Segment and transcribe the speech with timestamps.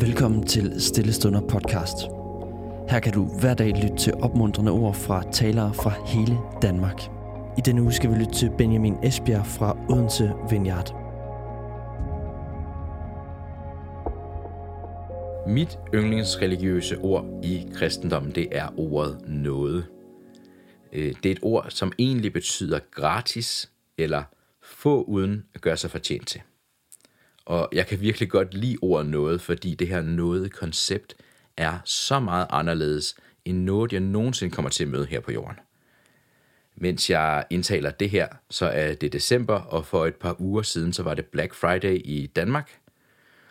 [0.00, 1.96] Velkommen til Stillestunder podcast.
[2.88, 7.00] Her kan du hver dag lytte til opmuntrende ord fra talere fra hele Danmark.
[7.58, 10.94] I denne uge skal vi lytte til Benjamin Esbjerg fra Odense Vineyard.
[15.46, 19.86] Mit yndlingsreligiøse ord i kristendommen, det er ordet noget.
[20.92, 24.22] Øh, det er et ord, som egentlig betyder gratis eller
[24.62, 26.40] få uden at gøre sig fortjent til.
[27.50, 31.14] Og jeg kan virkelig godt lide ordet noget, fordi det her noget koncept
[31.56, 35.56] er så meget anderledes end noget, jeg nogensinde kommer til at møde her på jorden.
[36.76, 40.92] Mens jeg indtaler det her, så er det december, og for et par uger siden,
[40.92, 42.78] så var det Black Friday i Danmark.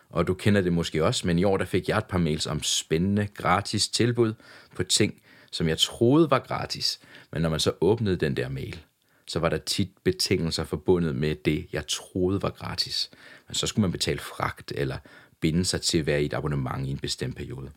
[0.09, 2.47] Og du kender det måske også, men i år der fik jeg et par mails
[2.47, 4.33] om spændende, gratis tilbud
[4.75, 5.21] på ting,
[5.51, 6.99] som jeg troede var gratis.
[7.31, 8.83] Men når man så åbnede den der mail,
[9.29, 13.09] så var der tit betingelser forbundet med det, jeg troede var gratis.
[13.47, 14.97] Men så skulle man betale fragt eller
[15.39, 17.71] binde sig til at være i et abonnement i en bestemt periode.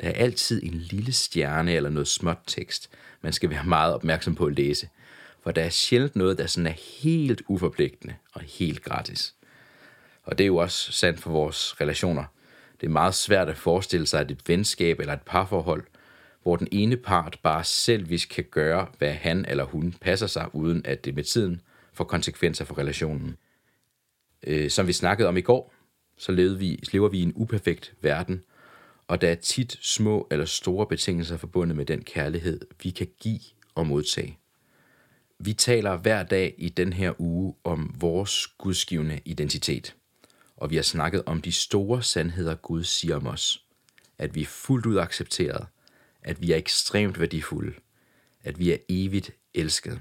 [0.00, 2.90] Der er altid en lille stjerne eller noget småt tekst,
[3.22, 4.88] man skal være meget opmærksom på at læse,
[5.42, 9.34] for der er sjældent noget, der sådan er helt uforpligtende og helt gratis.
[10.24, 12.24] Og det er jo også sandt for vores relationer.
[12.80, 15.84] Det er meget svært at forestille sig, at et venskab eller et parforhold–
[16.46, 20.82] hvor den ene part bare selvvis kan gøre, hvad han eller hun passer sig, uden
[20.84, 21.60] at det med tiden
[21.92, 23.36] får konsekvenser for relationen.
[24.46, 25.74] Øh, som vi snakkede om i går,
[26.16, 28.44] så lever vi, lever vi i en uperfekt verden,
[29.08, 33.40] og der er tit små eller store betingelser forbundet med den kærlighed, vi kan give
[33.74, 34.38] og modtage.
[35.38, 39.94] Vi taler hver dag i den her uge om vores gudsgivende identitet,
[40.56, 43.64] og vi har snakket om de store sandheder, Gud siger om os.
[44.18, 45.66] At vi er fuldt ud accepteret,
[46.26, 47.74] at vi er ekstremt værdifulde,
[48.42, 50.00] at vi er evigt elsket.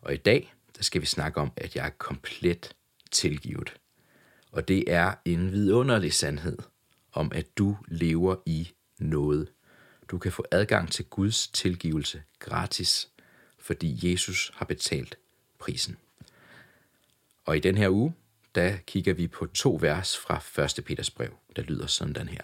[0.00, 2.76] Og i dag, der skal vi snakke om, at jeg er komplet
[3.10, 3.74] tilgivet.
[4.52, 6.58] Og det er en vidunderlig sandhed
[7.12, 9.52] om, at du lever i noget.
[10.10, 13.08] Du kan få adgang til Guds tilgivelse gratis,
[13.58, 15.18] fordi Jesus har betalt
[15.58, 15.96] prisen.
[17.44, 18.14] Og i den her uge,
[18.54, 20.84] der kigger vi på to vers fra 1.
[20.84, 22.42] Peters brev, der lyder sådan den her.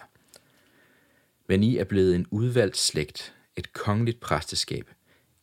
[1.47, 4.89] Men I er blevet en udvalgt slægt, et kongeligt præsteskab,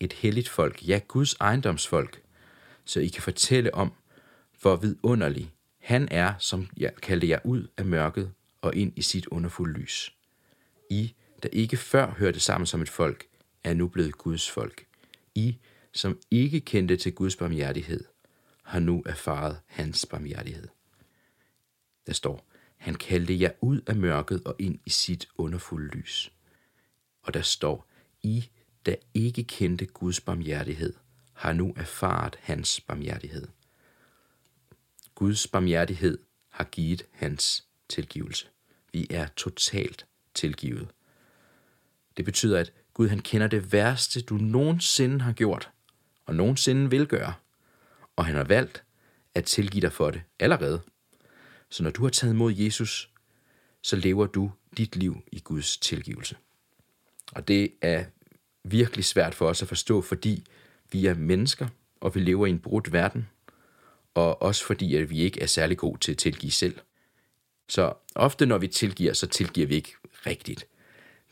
[0.01, 2.23] et helligt folk, ja Guds ejendomsfolk,
[2.85, 3.93] så I kan fortælle om,
[4.61, 9.27] hvor vidunderlig han er, som jeg kaldte jer ud af mørket og ind i sit
[9.27, 10.15] underfulde lys.
[10.91, 13.27] I, der ikke før hørte sammen som et folk,
[13.65, 14.87] er nu blevet Guds folk.
[15.35, 15.57] I,
[15.93, 18.05] som ikke kendte til Guds barmhjertighed,
[18.63, 20.69] har nu erfaret hans barmhjertighed.
[22.07, 22.47] Der står,
[22.85, 26.33] han kaldte jer ud af mørket og ind i sit underfulde lys.
[27.23, 27.87] Og der står,
[28.23, 28.49] I,
[28.87, 30.93] der ikke kendte Guds barmhjertighed,
[31.33, 33.49] har nu erfaret hans barmhjertighed.
[35.15, 36.19] Guds barmhjertighed
[36.49, 38.47] har givet hans tilgivelse.
[38.93, 40.89] Vi er totalt tilgivet.
[42.17, 45.71] Det betyder, at Gud han kender det værste, du nogensinde har gjort,
[46.27, 47.35] og nogensinde vil gøre.
[48.17, 48.85] Og han har valgt
[49.35, 50.81] at tilgive dig for det allerede.
[51.75, 53.11] Så når du har taget imod Jesus,
[53.83, 56.37] så lever du dit liv i Guds tilgivelse.
[57.33, 58.05] Og det er
[58.65, 60.47] virkelig svært for os at forstå, fordi
[60.93, 61.69] vi er mennesker,
[62.01, 63.29] og vi lever i en brudt verden,
[64.15, 66.79] og også fordi, at vi ikke er særlig gode til at tilgive selv.
[67.69, 69.95] Så ofte, når vi tilgiver, så tilgiver vi ikke
[70.27, 70.67] rigtigt.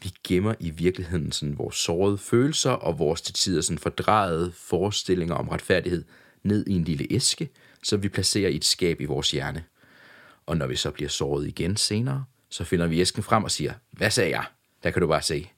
[0.02, 5.34] Vi gemmer i virkeligheden sådan vores sårede følelser og vores til tider sådan fordrejede forestillinger
[5.34, 6.04] om retfærdighed
[6.42, 7.50] ned i en lille æske,
[7.82, 9.64] som vi placerer i et skab i vores hjerne.
[10.46, 13.72] Og når vi så bliver såret igen senere, så finder vi æsken frem og siger,
[13.90, 14.44] hvad sagde jeg?
[14.82, 15.50] Der kan du bare se.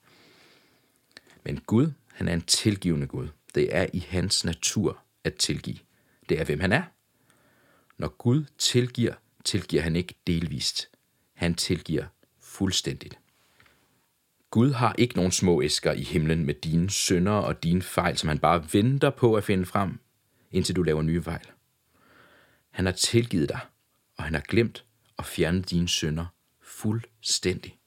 [1.45, 3.29] Men Gud, han er en tilgivende Gud.
[3.55, 5.79] Det er i hans natur at tilgive.
[6.29, 6.83] Det er, hvem han er.
[7.99, 9.15] Når Gud tilgiver,
[9.45, 10.89] tilgiver han ikke delvist.
[11.35, 12.05] Han tilgiver
[12.41, 13.19] fuldstændigt.
[14.51, 18.29] Gud har ikke nogen små æsker i himlen med dine synder og dine fejl, som
[18.29, 19.99] han bare venter på at finde frem,
[20.51, 21.47] indtil du laver nye fejl.
[22.71, 23.61] Han har tilgivet dig,
[24.17, 24.85] og han har glemt
[25.19, 26.27] at fjerne dine synder
[26.61, 27.79] fuldstændig.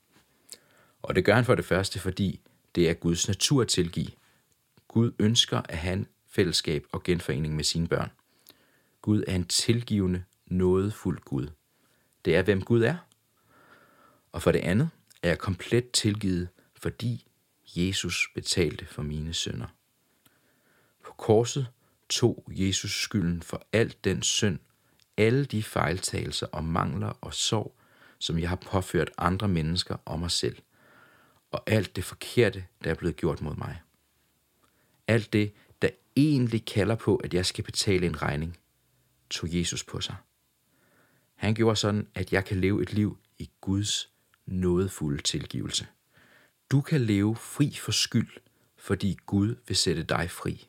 [1.02, 2.42] Og det gør han for det første, fordi
[2.76, 4.12] det er Guds natur at tilgive.
[4.88, 8.12] Gud ønsker at have en fællesskab og genforening med sine børn.
[9.02, 11.48] Gud er en tilgivende, nådefuld Gud.
[12.26, 12.98] Det er, hvem Gud er.
[14.32, 14.90] Og for det andet
[15.24, 17.28] er jeg komplet tilgivet, fordi
[17.76, 19.68] Jesus betalte for mine synder.
[21.04, 21.68] På korset
[22.10, 24.60] tog Jesus skylden for alt den synd,
[25.18, 27.76] alle de fejltagelser og mangler og sorg,
[28.20, 30.58] som jeg har påført andre mennesker og mig selv,
[31.52, 33.82] og alt det forkerte, der er blevet gjort mod mig.
[35.08, 38.58] Alt det, der egentlig kalder på, at jeg skal betale en regning,
[39.30, 40.16] tog Jesus på sig.
[41.36, 44.10] Han gjorde sådan, at jeg kan leve et liv i Guds
[44.46, 45.88] nådefulde tilgivelse.
[46.72, 48.30] Du kan leve fri for skyld,
[48.78, 50.68] fordi Gud vil sætte dig fri.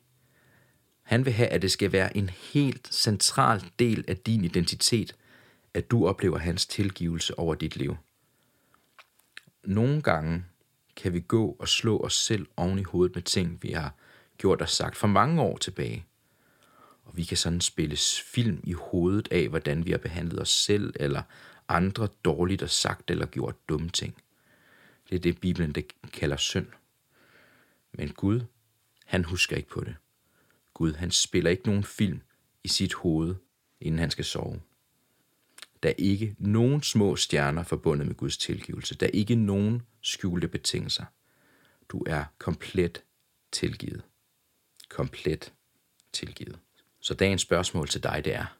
[1.09, 5.15] Han vil have, at det skal være en helt central del af din identitet,
[5.73, 7.97] at du oplever hans tilgivelse over dit liv.
[9.63, 10.45] Nogle gange
[10.95, 13.93] kan vi gå og slå os selv oven i hovedet med ting, vi har
[14.37, 16.05] gjort og sagt for mange år tilbage.
[17.03, 20.93] Og vi kan sådan spille film i hovedet af, hvordan vi har behandlet os selv
[20.99, 21.21] eller
[21.67, 24.15] andre dårligt og sagt eller gjort dumme ting.
[25.09, 26.67] Det er det, Bibelen det kalder synd.
[27.91, 28.41] Men Gud,
[29.05, 29.95] han husker ikke på det.
[30.79, 32.21] Gud, han spiller ikke nogen film
[32.63, 33.35] i sit hoved,
[33.81, 34.61] inden han skal sove.
[35.83, 38.95] Der er ikke nogen små stjerner forbundet med Guds tilgivelse.
[38.95, 41.05] Der er ikke nogen skjulte betingelser.
[41.89, 43.03] Du er komplet
[43.51, 44.03] tilgivet.
[44.89, 45.53] Komplet
[46.13, 46.59] tilgivet.
[46.99, 48.57] Så dagens spørgsmål til dig, det er,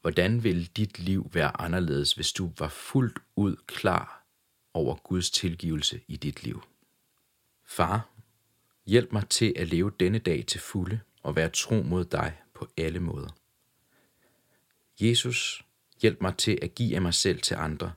[0.00, 4.26] hvordan vil dit liv være anderledes, hvis du var fuldt ud klar
[4.74, 6.62] over Guds tilgivelse i dit liv?
[7.64, 8.08] Far,
[8.86, 12.66] hjælp mig til at leve denne dag til fulde og være tro mod dig på
[12.76, 13.28] alle måder.
[15.00, 15.64] Jesus,
[16.02, 17.92] hjælp mig til at give af mig selv til andre,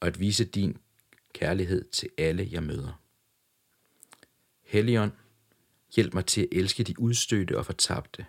[0.00, 0.76] og at vise din
[1.32, 3.00] kærlighed til alle, jeg møder.
[4.64, 5.12] Helligånd,
[5.96, 8.26] hjælp mig til at elske de udstødte og fortabte,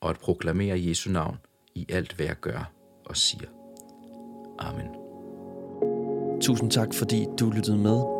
[0.00, 1.38] og at proklamere Jesu navn
[1.74, 2.72] i alt, hvad jeg gør
[3.04, 3.48] og siger.
[4.58, 4.86] Amen.
[6.40, 8.19] Tusind tak, fordi du lyttede med.